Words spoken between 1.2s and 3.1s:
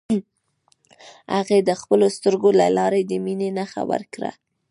هغې د خپلو سترګو له لارې